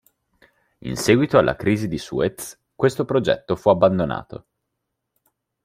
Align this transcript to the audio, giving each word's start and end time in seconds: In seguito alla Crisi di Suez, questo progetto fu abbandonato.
In 0.79 0.95
seguito 0.97 1.37
alla 1.37 1.55
Crisi 1.55 1.87
di 1.87 1.99
Suez, 1.99 2.59
questo 2.73 3.05
progetto 3.05 3.55
fu 3.55 3.69
abbandonato. 3.69 4.45